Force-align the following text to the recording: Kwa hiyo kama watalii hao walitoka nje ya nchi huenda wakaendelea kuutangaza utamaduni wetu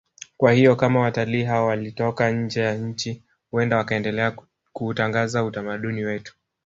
Kwa 0.37 0.51
hiyo 0.51 0.75
kama 0.75 0.99
watalii 0.99 1.43
hao 1.43 1.65
walitoka 1.67 2.31
nje 2.31 2.61
ya 2.61 2.77
nchi 2.77 3.23
huenda 3.51 3.77
wakaendelea 3.77 4.35
kuutangaza 4.73 5.43
utamaduni 5.43 6.03
wetu 6.03 6.35